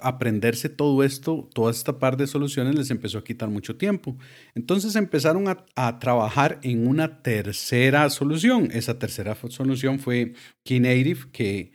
aprenderse 0.02 0.68
todo 0.68 1.02
esto, 1.04 1.48
toda 1.54 1.70
esta 1.70 1.98
par 1.98 2.18
de 2.18 2.26
soluciones 2.26 2.74
les 2.74 2.90
empezó 2.90 3.16
a 3.18 3.24
quitar 3.24 3.48
mucho 3.48 3.76
tiempo. 3.76 4.18
Entonces 4.54 4.94
empezaron 4.94 5.48
a, 5.48 5.64
a 5.74 5.98
trabajar 5.98 6.60
en 6.62 6.86
una 6.86 7.22
tercera 7.22 8.10
solución. 8.10 8.68
Esa 8.70 8.98
tercera 8.98 9.34
solución 9.48 9.98
fue 10.00 10.34
Knative, 10.64 11.30
que, 11.32 11.72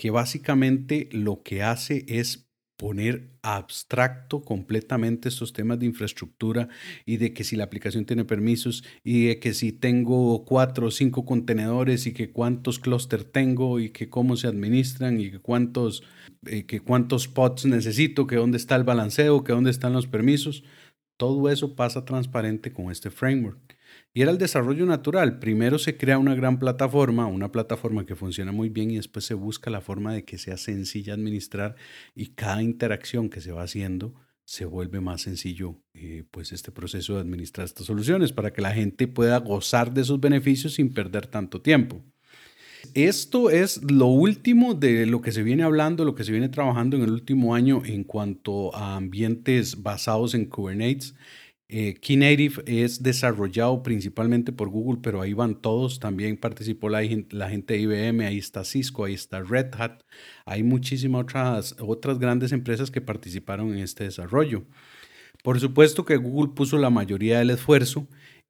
que 0.00 0.10
básicamente 0.10 1.10
lo 1.12 1.42
que 1.42 1.62
hace 1.62 2.06
es 2.08 2.48
poner 2.78 3.28
abstracto 3.42 4.40
completamente 4.40 5.28
estos 5.28 5.52
temas 5.52 5.78
de 5.78 5.84
infraestructura 5.84 6.70
y 7.04 7.18
de 7.18 7.34
que 7.34 7.44
si 7.44 7.54
la 7.54 7.64
aplicación 7.64 8.06
tiene 8.06 8.24
permisos 8.24 8.82
y 9.04 9.26
de 9.26 9.38
que 9.38 9.52
si 9.52 9.72
tengo 9.72 10.46
cuatro 10.46 10.86
o 10.86 10.90
cinco 10.90 11.26
contenedores 11.26 12.06
y 12.06 12.14
que 12.14 12.30
cuántos 12.30 12.78
clúster 12.78 13.24
tengo 13.24 13.78
y 13.78 13.90
que 13.90 14.08
cómo 14.08 14.38
se 14.38 14.46
administran 14.46 15.20
y 15.20 15.32
que 15.32 15.38
cuántos, 15.38 16.02
eh, 16.46 16.64
que 16.64 16.80
cuántos 16.80 17.28
pods 17.28 17.66
necesito, 17.66 18.26
que 18.26 18.36
dónde 18.36 18.56
está 18.56 18.76
el 18.76 18.84
balanceo, 18.84 19.44
que 19.44 19.52
dónde 19.52 19.70
están 19.70 19.92
los 19.92 20.06
permisos. 20.06 20.64
Todo 21.18 21.50
eso 21.50 21.76
pasa 21.76 22.06
transparente 22.06 22.72
con 22.72 22.90
este 22.90 23.10
framework. 23.10 23.76
Y 24.12 24.22
era 24.22 24.32
el 24.32 24.38
desarrollo 24.38 24.86
natural. 24.86 25.38
Primero 25.38 25.78
se 25.78 25.96
crea 25.96 26.18
una 26.18 26.34
gran 26.34 26.58
plataforma, 26.58 27.26
una 27.26 27.52
plataforma 27.52 28.04
que 28.04 28.16
funciona 28.16 28.50
muy 28.50 28.68
bien 28.68 28.90
y 28.90 28.96
después 28.96 29.24
se 29.24 29.34
busca 29.34 29.70
la 29.70 29.80
forma 29.80 30.12
de 30.12 30.24
que 30.24 30.36
sea 30.36 30.56
sencilla 30.56 31.14
administrar 31.14 31.76
y 32.14 32.34
cada 32.34 32.62
interacción 32.62 33.30
que 33.30 33.40
se 33.40 33.52
va 33.52 33.62
haciendo 33.62 34.14
se 34.44 34.64
vuelve 34.64 35.00
más 35.00 35.22
sencillo 35.22 35.80
eh, 35.94 36.24
pues 36.28 36.50
este 36.50 36.72
proceso 36.72 37.14
de 37.14 37.20
administrar 37.20 37.66
estas 37.66 37.86
soluciones 37.86 38.32
para 38.32 38.52
que 38.52 38.60
la 38.60 38.72
gente 38.72 39.06
pueda 39.06 39.38
gozar 39.38 39.94
de 39.94 40.00
esos 40.00 40.18
beneficios 40.18 40.74
sin 40.74 40.92
perder 40.92 41.28
tanto 41.28 41.62
tiempo. 41.62 42.02
Esto 42.94 43.50
es 43.50 43.80
lo 43.88 44.06
último 44.06 44.74
de 44.74 45.06
lo 45.06 45.20
que 45.20 45.30
se 45.30 45.44
viene 45.44 45.62
hablando, 45.62 46.04
lo 46.04 46.16
que 46.16 46.24
se 46.24 46.32
viene 46.32 46.48
trabajando 46.48 46.96
en 46.96 47.04
el 47.04 47.12
último 47.12 47.54
año 47.54 47.82
en 47.84 48.02
cuanto 48.02 48.74
a 48.74 48.96
ambientes 48.96 49.82
basados 49.82 50.34
en 50.34 50.46
Kubernetes. 50.46 51.14
Eh, 51.72 51.94
Knative 52.00 52.64
es 52.66 53.00
desarrollado 53.00 53.84
principalmente 53.84 54.50
por 54.50 54.70
Google, 54.70 54.98
pero 55.00 55.22
ahí 55.22 55.34
van 55.34 55.54
todos. 55.54 56.00
También 56.00 56.36
participó 56.36 56.88
la, 56.88 57.04
gente 57.04 57.74
de 57.74 57.78
IBM, 57.78 58.26
ahí 58.26 58.38
está 58.38 58.64
Cisco, 58.64 59.04
ahí 59.04 59.14
está 59.14 59.40
Red 59.40 59.68
Hat. 59.78 60.02
Hay 60.46 60.64
muchísimas 60.64 61.22
otras, 61.22 61.76
otras 61.78 62.18
grandes 62.18 62.50
empresas 62.50 62.90
que 62.90 63.00
participaron 63.00 63.72
en 63.72 63.78
este 63.78 64.02
desarrollo. 64.02 64.64
Por 65.44 65.60
supuesto 65.60 66.04
que 66.04 66.16
Google 66.16 66.54
puso 66.56 66.76
la 66.76 66.90
mayoría 66.90 67.38
del 67.38 67.50
esfuerzo 67.50 68.08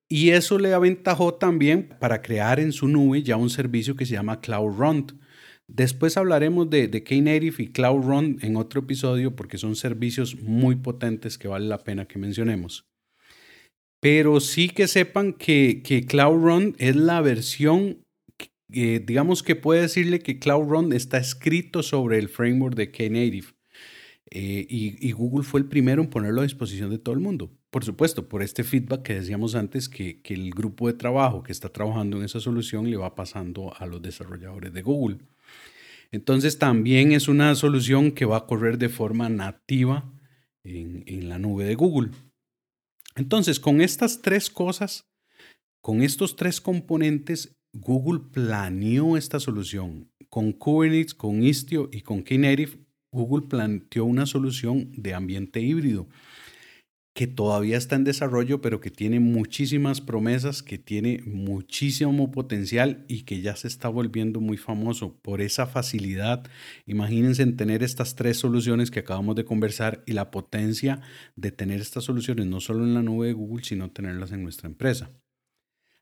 y 0.08 0.30
eso 0.30 0.58
le 0.58 0.72
aventajó 0.72 1.34
también 1.34 1.90
para 2.00 2.22
crear 2.22 2.58
en 2.58 2.72
su 2.72 2.88
nube 2.88 3.22
ya 3.22 3.36
un 3.36 3.50
servicio 3.50 3.96
que 3.96 4.06
se 4.06 4.14
llama 4.14 4.40
Cloud 4.40 4.78
Run. 4.78 5.06
Después 5.68 6.16
hablaremos 6.16 6.70
de, 6.70 6.88
de 6.88 7.04
Knative 7.04 7.56
y 7.64 7.68
Cloud 7.68 8.02
Run 8.02 8.38
en 8.40 8.56
otro 8.56 8.80
episodio 8.80 9.36
porque 9.36 9.58
son 9.58 9.76
servicios 9.76 10.40
muy 10.40 10.76
potentes 10.76 11.36
que 11.36 11.48
vale 11.48 11.66
la 11.66 11.84
pena 11.84 12.06
que 12.06 12.18
mencionemos. 12.18 12.89
Pero 14.00 14.40
sí 14.40 14.70
que 14.70 14.88
sepan 14.88 15.34
que, 15.34 15.82
que 15.84 16.06
Cloud 16.06 16.42
Run 16.42 16.76
es 16.78 16.96
la 16.96 17.20
versión, 17.20 17.98
digamos 18.68 19.42
que 19.42 19.56
puede 19.56 19.82
decirle 19.82 20.20
que 20.20 20.38
Cloud 20.38 20.68
Run 20.68 20.92
está 20.92 21.18
escrito 21.18 21.82
sobre 21.82 22.18
el 22.18 22.28
framework 22.28 22.74
de 22.74 22.90
Knative. 22.90 23.48
Eh, 24.32 24.64
y, 24.68 25.10
Google 25.10 25.42
fue 25.42 25.58
el 25.58 25.66
primero 25.66 26.02
en 26.02 26.08
ponerlo 26.08 26.40
a 26.40 26.44
disposición 26.44 26.90
de 26.90 26.98
todo 26.98 27.14
el 27.14 27.20
mundo. 27.20 27.50
Por 27.70 27.84
supuesto, 27.84 28.28
por 28.28 28.42
este 28.42 28.62
feedback 28.62 29.02
que 29.02 29.14
decíamos 29.14 29.56
antes, 29.56 29.88
que, 29.88 30.22
que 30.22 30.34
el 30.34 30.50
grupo 30.50 30.86
de 30.86 30.94
trabajo 30.94 31.42
que 31.42 31.52
está 31.52 31.68
trabajando 31.68 32.16
en 32.16 32.24
esa 32.24 32.38
solución 32.38 32.90
le 32.90 32.96
va 32.96 33.16
pasando 33.16 33.74
a 33.76 33.86
los 33.86 34.00
desarrolladores 34.00 34.72
de 34.72 34.82
Google. 34.82 35.18
Entonces 36.12 36.58
también 36.58 37.12
es 37.12 37.28
una 37.28 37.54
solución 37.56 38.12
que 38.12 38.24
va 38.24 38.38
a 38.38 38.46
correr 38.46 38.78
de 38.78 38.88
forma 38.88 39.28
nativa 39.28 40.12
en, 40.62 41.02
en 41.06 41.28
la 41.28 41.38
nube 41.38 41.64
de 41.64 41.74
Google. 41.74 42.10
Entonces, 43.16 43.60
con 43.60 43.80
estas 43.80 44.22
tres 44.22 44.50
cosas, 44.50 45.08
con 45.80 46.02
estos 46.02 46.36
tres 46.36 46.60
componentes, 46.60 47.56
Google 47.72 48.20
planeó 48.32 49.16
esta 49.16 49.40
solución. 49.40 50.10
Con 50.28 50.52
Kubernetes, 50.52 51.14
con 51.14 51.42
Istio 51.42 51.88
y 51.92 52.02
con 52.02 52.22
Knative, 52.22 52.78
Google 53.12 53.48
planteó 53.48 54.04
una 54.04 54.26
solución 54.26 54.92
de 54.92 55.14
ambiente 55.14 55.60
híbrido 55.60 56.08
que 57.20 57.26
todavía 57.26 57.76
está 57.76 57.96
en 57.96 58.04
desarrollo, 58.04 58.62
pero 58.62 58.80
que 58.80 58.90
tiene 58.90 59.20
muchísimas 59.20 60.00
promesas, 60.00 60.62
que 60.62 60.78
tiene 60.78 61.20
muchísimo 61.26 62.30
potencial 62.30 63.04
y 63.08 63.24
que 63.24 63.42
ya 63.42 63.56
se 63.56 63.68
está 63.68 63.90
volviendo 63.90 64.40
muy 64.40 64.56
famoso 64.56 65.18
por 65.20 65.42
esa 65.42 65.66
facilidad. 65.66 66.46
Imagínense 66.86 67.42
en 67.42 67.58
tener 67.58 67.82
estas 67.82 68.14
tres 68.14 68.38
soluciones 68.38 68.90
que 68.90 69.00
acabamos 69.00 69.36
de 69.36 69.44
conversar 69.44 70.02
y 70.06 70.14
la 70.14 70.30
potencia 70.30 71.02
de 71.36 71.52
tener 71.52 71.82
estas 71.82 72.04
soluciones 72.04 72.46
no 72.46 72.58
solo 72.58 72.84
en 72.84 72.94
la 72.94 73.02
nube 73.02 73.26
de 73.26 73.34
Google, 73.34 73.64
sino 73.64 73.90
tenerlas 73.90 74.32
en 74.32 74.42
nuestra 74.42 74.70
empresa. 74.70 75.10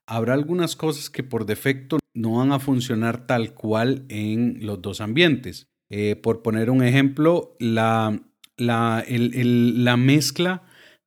Habrá 0.07 0.35
algunas 0.35 0.77
cosas 0.77 1.09
que 1.09 1.23
por 1.23 1.45
defecto 1.45 1.99
no 2.13 2.37
van 2.37 2.53
a 2.53 2.59
funcionar 2.59 3.27
tal 3.27 3.53
cual 3.55 4.05
en 4.07 4.65
los 4.65 4.81
dos 4.81 5.01
ambientes. 5.01 5.67
Eh, 5.89 6.15
por 6.15 6.43
poner 6.43 6.69
un 6.69 6.81
ejemplo, 6.81 7.57
la, 7.59 8.21
la, 8.55 9.03
la 9.05 9.97
mezcla 9.97 10.63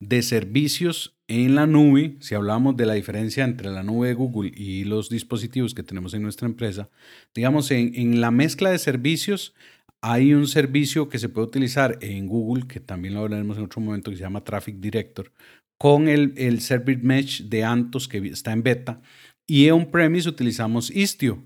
de 0.08 0.22
servicios 0.22 1.16
en 1.28 1.54
la 1.54 1.66
nube, 1.66 2.16
si 2.20 2.34
hablamos 2.34 2.76
de 2.76 2.86
la 2.86 2.94
diferencia 2.94 3.44
entre 3.44 3.70
la 3.70 3.84
nube 3.84 4.08
de 4.08 4.14
Google 4.14 4.50
y 4.54 4.84
los 4.84 5.08
dispositivos 5.08 5.74
que 5.74 5.84
tenemos 5.84 6.12
en 6.14 6.22
nuestra 6.22 6.46
empresa, 6.46 6.90
digamos, 7.34 7.70
en, 7.70 7.94
en, 7.94 8.20
la 8.20 8.30
mezcla 8.30 8.70
de 8.70 8.78
servicios 8.78 9.54
hay 10.00 10.34
un 10.34 10.48
servicio 10.48 11.08
que 11.08 11.20
se 11.20 11.28
puede 11.28 11.46
utilizar 11.46 11.98
en 12.00 12.26
Google, 12.26 12.66
que 12.66 12.80
también 12.80 13.14
lo 13.14 13.20
hablaremos 13.20 13.56
en 13.56 13.64
otro 13.64 13.80
momento, 13.80 14.10
que 14.10 14.16
se 14.16 14.24
llama 14.24 14.42
Traffic 14.42 14.76
Director, 14.80 15.32
con 15.78 16.08
el, 16.08 16.34
el 16.36 16.60
Service 16.60 17.00
Mesh 17.02 17.44
de 17.44 17.62
Antos 17.62 18.08
que 18.08 18.18
está 18.18 18.52
en 18.52 18.64
beta. 18.64 19.00
Y 19.46 19.70
on-premise 19.70 20.28
utilizamos 20.28 20.90
Istio. 20.90 21.44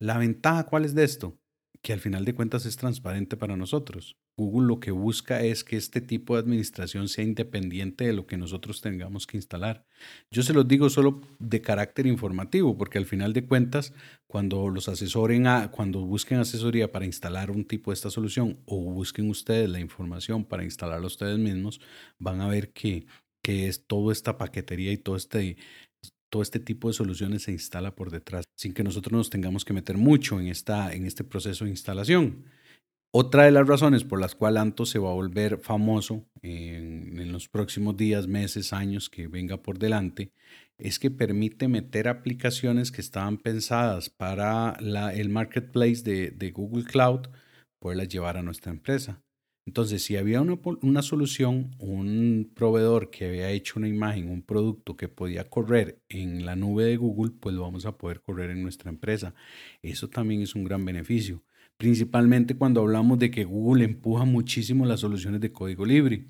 La 0.00 0.18
ventaja, 0.18 0.66
¿cuál 0.66 0.84
es 0.84 0.96
de 0.96 1.04
esto? 1.04 1.38
Que 1.80 1.92
al 1.92 2.00
final 2.00 2.24
de 2.24 2.34
cuentas 2.34 2.66
es 2.66 2.76
transparente 2.76 3.36
para 3.36 3.56
nosotros. 3.56 4.16
Google 4.36 4.66
lo 4.66 4.80
que 4.80 4.90
busca 4.90 5.42
es 5.42 5.62
que 5.62 5.76
este 5.76 6.00
tipo 6.00 6.34
de 6.34 6.40
administración 6.40 7.08
sea 7.08 7.24
independiente 7.24 8.06
de 8.06 8.12
lo 8.12 8.26
que 8.26 8.38
nosotros 8.38 8.80
tengamos 8.80 9.26
que 9.26 9.36
instalar. 9.36 9.84
Yo 10.30 10.42
se 10.42 10.54
los 10.54 10.66
digo 10.66 10.88
solo 10.88 11.20
de 11.38 11.60
carácter 11.60 12.06
informativo, 12.06 12.76
porque 12.76 12.98
al 12.98 13.04
final 13.04 13.32
de 13.32 13.46
cuentas, 13.46 13.92
cuando 14.26 14.68
los 14.70 14.88
asesoren, 14.88 15.46
a, 15.46 15.70
cuando 15.70 16.00
busquen 16.00 16.38
asesoría 16.38 16.90
para 16.90 17.04
instalar 17.04 17.50
un 17.50 17.64
tipo 17.64 17.90
de 17.90 17.94
esta 17.94 18.10
solución 18.10 18.58
o 18.64 18.78
busquen 18.92 19.28
ustedes 19.28 19.68
la 19.68 19.80
información 19.80 20.44
para 20.44 20.64
instalarla 20.64 21.06
ustedes 21.06 21.38
mismos, 21.38 21.80
van 22.18 22.40
a 22.40 22.48
ver 22.48 22.72
que, 22.72 23.06
que 23.42 23.68
es 23.68 23.86
toda 23.86 24.12
esta 24.12 24.38
paquetería 24.38 24.92
y 24.92 24.96
todo 24.96 25.16
este, 25.16 25.56
todo 26.30 26.42
este 26.42 26.60
tipo 26.60 26.88
de 26.88 26.94
soluciones 26.94 27.42
se 27.42 27.52
instala 27.52 27.94
por 27.94 28.10
detrás, 28.10 28.46
sin 28.56 28.72
que 28.72 28.82
nosotros 28.82 29.12
nos 29.12 29.28
tengamos 29.28 29.66
que 29.66 29.74
meter 29.74 29.98
mucho 29.98 30.40
en, 30.40 30.48
esta, 30.48 30.94
en 30.94 31.04
este 31.04 31.24
proceso 31.24 31.64
de 31.66 31.70
instalación. 31.70 32.46
Otra 33.14 33.44
de 33.44 33.50
las 33.50 33.68
razones 33.68 34.04
por 34.04 34.18
las 34.18 34.34
cuales 34.34 34.62
Anto 34.62 34.86
se 34.86 34.98
va 34.98 35.10
a 35.10 35.14
volver 35.14 35.58
famoso 35.58 36.24
en, 36.40 37.30
los 37.30 37.46
próximos 37.46 37.94
días, 37.94 38.26
meses, 38.26 38.72
años 38.72 39.10
que 39.10 39.28
venga 39.28 39.62
por 39.62 39.78
delante, 39.78 40.32
es 40.78 40.98
que 40.98 41.10
permite 41.10 41.68
meter 41.68 42.08
aplicaciones 42.08 42.90
que 42.90 43.02
estaban 43.02 43.36
pensadas 43.36 44.08
para 44.08 44.78
el 45.12 45.28
marketplace 45.28 46.02
de, 46.02 46.30
de, 46.30 46.50
Google 46.52 46.84
Cloud, 46.84 47.28
poderlas 47.78 48.08
llevar 48.08 48.38
a 48.38 48.42
nuestra 48.42 48.72
empresa. 48.72 49.22
Entonces, 49.66 50.02
si 50.02 50.16
había 50.16 50.40
una, 50.40 50.58
una 50.80 51.02
solución, 51.02 51.70
un 51.78 52.50
proveedor 52.54 53.10
que 53.10 53.26
había 53.26 53.50
hecho 53.50 53.78
una 53.78 53.88
imagen, 53.88 54.30
un 54.30 54.42
producto 54.42 54.96
que 54.96 55.08
podía 55.08 55.50
correr 55.50 56.00
en 56.08 56.46
la 56.46 56.56
nube 56.56 56.84
de 56.84 56.96
Google, 56.96 57.32
pues 57.38 57.54
lo 57.54 57.60
vamos 57.60 57.84
a 57.84 57.98
poder 57.98 58.22
correr 58.22 58.48
en 58.50 58.62
nuestra 58.62 58.88
empresa. 58.88 59.34
Eso 59.82 60.08
también 60.08 60.40
es 60.40 60.54
un 60.54 60.64
gran 60.64 60.86
beneficio 60.86 61.42
principalmente 61.82 62.54
cuando 62.54 62.80
hablamos 62.80 63.18
de 63.18 63.32
que 63.32 63.42
Google 63.42 63.82
empuja 63.82 64.24
muchísimo 64.24 64.86
las 64.86 65.00
soluciones 65.00 65.40
de 65.40 65.50
código 65.50 65.84
libre. 65.84 66.26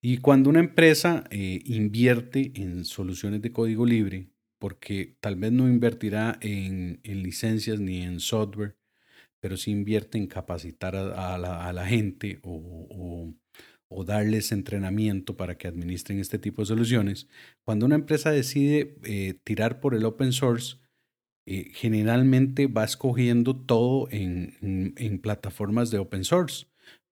Y 0.00 0.16
cuando 0.18 0.50
una 0.50 0.58
empresa 0.58 1.22
eh, 1.30 1.60
invierte 1.66 2.50
en 2.56 2.84
soluciones 2.84 3.42
de 3.42 3.52
código 3.52 3.86
libre, 3.86 4.26
porque 4.58 5.16
tal 5.20 5.36
vez 5.36 5.52
no 5.52 5.68
invertirá 5.68 6.36
en, 6.40 6.98
licencias 7.04 7.78
ni 7.78 8.02
en 8.02 8.18
software, 8.18 8.76
pero 9.38 9.56
sí 9.56 9.70
invierte 9.70 10.18
en 10.18 10.26
capacitar 10.26 10.96
a, 10.96 11.38
la, 11.38 11.86
gente 11.86 12.40
o, 12.42 13.32
darles 14.04 14.50
entrenamiento 14.50 15.36
para 15.36 15.56
que 15.56 15.68
administren 15.68 16.18
este 16.18 16.40
tipo 16.40 16.62
de 16.62 16.66
soluciones, 16.66 17.28
cuando 17.64 17.86
una 17.86 17.94
empresa 17.94 18.32
decide 18.32 18.96
eh, 19.04 19.34
tirar 19.44 19.78
por 19.78 19.94
el 19.94 20.04
open 20.04 20.32
source, 20.32 20.78
eh, 21.44 21.70
generalmente 21.74 22.68
va 22.68 22.84
escogiendo 22.84 23.56
todo 23.56 24.08
en, 24.10 24.94
en, 24.96 25.18
plataformas 25.18 25.90
de 25.90 25.98
open 25.98 26.22
source 26.24 26.66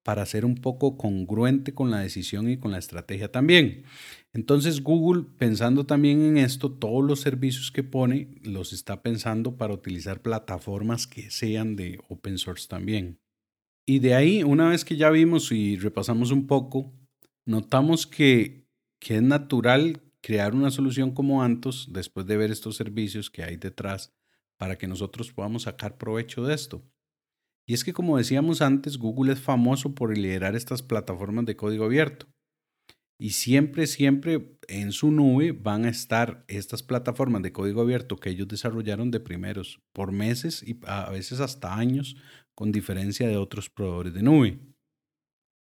para 0.04 0.24
ser 0.24 0.44
un 0.44 0.54
poco 0.54 0.96
congruente 0.96 1.74
con 1.74 1.90
la 1.90 1.98
decisión 1.98 2.48
y 2.48 2.56
con 2.56 2.70
la 2.70 2.78
estrategia 2.78 3.32
también. 3.32 3.82
Entonces 4.32 4.82
Google, 4.82 5.24
pensando 5.36 5.84
también 5.84 6.22
en 6.22 6.38
esto, 6.38 6.70
todos 6.70 7.04
los 7.04 7.20
servicios 7.20 7.72
que 7.72 7.82
pone 7.82 8.28
los 8.42 8.72
está 8.72 9.02
pensando 9.02 9.56
para 9.56 9.74
utilizar 9.74 10.22
plataformas 10.22 11.08
que 11.08 11.30
sean 11.30 11.74
de 11.74 11.98
open 12.08 12.38
source 12.38 12.68
también. 12.68 13.18
Y 13.84 13.98
de 13.98 14.14
ahí, 14.14 14.44
una 14.44 14.68
vez 14.68 14.84
que 14.84 14.96
ya 14.96 15.10
vimos 15.10 15.50
y 15.50 15.76
repasamos 15.76 16.30
un 16.30 16.46
poco, 16.46 16.92
notamos 17.44 18.06
que, 18.06 18.68
que 19.00 19.16
es 19.16 19.22
natural 19.22 20.00
crear 20.20 20.54
una 20.54 20.70
solución 20.70 21.10
como 21.10 21.42
Antos 21.42 21.88
después 21.92 22.26
de 22.26 22.36
ver 22.36 22.52
estos 22.52 22.76
servicios 22.76 23.30
que 23.30 23.42
hay 23.42 23.56
detrás 23.56 24.12
para 24.60 24.76
que 24.76 24.86
nosotros 24.86 25.32
podamos 25.32 25.62
sacar 25.62 25.96
provecho 25.96 26.44
de 26.44 26.52
esto. 26.54 26.84
Y 27.66 27.72
es 27.72 27.82
que 27.82 27.94
como 27.94 28.18
decíamos 28.18 28.60
antes, 28.60 28.98
Google 28.98 29.32
es 29.32 29.40
famoso 29.40 29.94
por 29.94 30.14
liderar 30.14 30.54
estas 30.54 30.82
plataformas 30.82 31.46
de 31.46 31.56
código 31.56 31.86
abierto. 31.86 32.26
Y 33.18 33.30
siempre, 33.30 33.86
siempre 33.86 34.58
en 34.68 34.92
su 34.92 35.12
nube 35.12 35.52
van 35.52 35.86
a 35.86 35.88
estar 35.88 36.44
estas 36.46 36.82
plataformas 36.82 37.40
de 37.40 37.52
código 37.52 37.80
abierto 37.80 38.16
que 38.16 38.28
ellos 38.28 38.48
desarrollaron 38.48 39.10
de 39.10 39.20
primeros, 39.20 39.80
por 39.94 40.12
meses 40.12 40.62
y 40.62 40.78
a 40.84 41.08
veces 41.08 41.40
hasta 41.40 41.74
años, 41.74 42.16
con 42.54 42.70
diferencia 42.70 43.28
de 43.28 43.38
otros 43.38 43.70
proveedores 43.70 44.12
de 44.12 44.22
nube. 44.22 44.58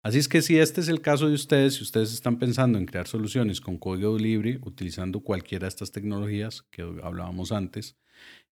Así 0.03 0.19
es 0.19 0.27
que 0.27 0.43
si 0.43 0.59
este 0.59 0.81
es 0.81 0.89
el 0.89 1.03
caso 1.03 1.29
de 1.29 1.35
ustedes, 1.35 1.75
si 1.75 1.85
ustedes 1.85 2.13
están 2.13 2.41
pensando 2.41 2.79
en 2.79 2.87
crear 2.87 3.07
soluciones 3.07 3.61
con 3.61 3.79
código 3.79 4.19
libre 4.19 4.59
utilizando 4.65 5.21
cualquiera 5.21 5.67
de 5.67 5.69
estas 5.69 5.93
tecnologías 5.93 6.63
que 6.73 6.83
hablábamos 6.83 7.53
antes, 7.53 7.97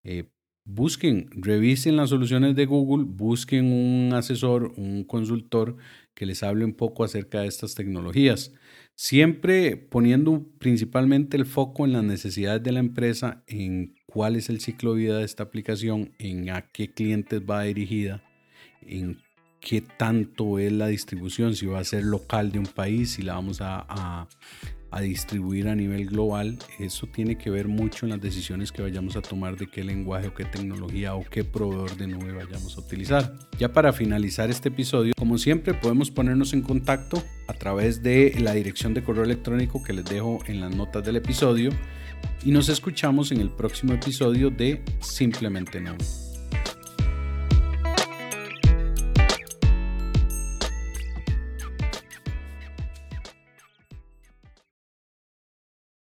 eh, 0.05 0.31
busquen, 0.66 1.31
revisen 1.31 1.96
las 1.96 2.11
soluciones 2.11 2.55
de 2.57 2.66
Google, 2.66 3.07
busquen 3.09 3.72
un 3.72 4.12
asesor, 4.12 4.72
un 4.76 5.05
consultor 5.05 5.76
que 6.14 6.26
les 6.26 6.42
hable 6.42 6.64
un 6.64 6.74
poco 6.74 7.05
acerca 7.05 7.40
de 7.40 7.46
estas 7.46 7.74
tecnologías. 7.74 8.52
Siempre 8.94 9.76
poniendo 9.76 10.44
principalmente 10.59 11.37
el 11.37 11.46
foco 11.46 11.85
en 11.85 11.92
las 11.92 12.02
necesidades 12.02 12.62
de 12.62 12.72
la 12.72 12.81
empresa, 12.81 13.44
en 13.46 13.94
cuál 14.07 14.37
es 14.37 14.48
el 14.48 14.61
ciclo 14.61 14.94
de 14.94 15.00
vida 15.00 15.18
de 15.18 15.24
esta 15.24 15.44
aplicación, 15.44 16.12
en 16.18 16.50
a 16.50 16.62
qué 16.62 16.90
clientes 16.90 17.40
va 17.40 17.62
dirigida, 17.62 18.22
en 18.83 19.18
qué 19.61 19.83
tanto 19.83 20.59
es 20.59 20.72
la 20.72 20.88
distribución, 20.88 21.55
si 21.55 21.66
va 21.66 21.79
a 21.79 21.85
ser 21.85 22.05
local 22.05 22.50
de 22.50 22.59
un 22.59 22.66
país, 22.66 23.12
si 23.12 23.22
la 23.22 23.35
vamos 23.35 23.61
a, 23.61 23.85
a 23.88 24.29
distribuir 25.01 25.68
a 25.68 25.75
nivel 25.75 26.07
global, 26.07 26.59
eso 26.79 27.07
tiene 27.07 27.37
que 27.37 27.51
ver 27.51 27.68
mucho 27.68 28.07
en 28.07 28.11
las 28.11 28.20
decisiones 28.20 28.72
que 28.72 28.83
vayamos 28.83 29.16
a 29.16 29.22
tomar 29.22 29.57
de 29.57 29.66
qué 29.66 29.85
lenguaje 29.85 30.29
o 30.29 30.35
qué 30.35 30.44
tecnología 30.44 31.14
o 31.14 31.25
qué 31.25 31.44
proveedor 31.44 31.96
de 31.96 32.07
nube 32.07 32.33
vayamos 32.33 32.77
a 32.77 32.81
utilizar. 32.81 33.35
Ya 33.59 33.72
para 33.72 33.92
finalizar 33.92 34.51
este 34.51 34.68
episodio, 34.68 35.12
como 35.16 35.38
siempre 35.38 35.75
podemos 35.75 36.11
ponernos 36.11 36.53
en 36.53 36.62
contacto 36.62 37.22
a 37.49 37.53
través 37.53 38.03
de 38.03 38.35
la 38.40 38.53
dirección 38.53 38.94
de 38.94 39.03
correo 39.03 39.25
electrónico 39.25 39.83
que 39.83 39.92
les 39.92 40.05
dejo 40.05 40.40
en 40.46 40.61
las 40.61 40.75
notas 40.75 41.05
del 41.05 41.16
episodio 41.16 41.70
y 42.44 42.51
nos 42.51 42.68
escuchamos 42.68 43.33
en 43.33 43.40
el 43.40 43.51
próximo 43.51 43.92
episodio 43.92 44.51
de 44.51 44.83
Simplemente 45.01 45.81
No. 45.81 45.96